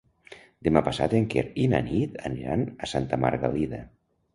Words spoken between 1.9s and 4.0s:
Nit aniran a Santa Margalida.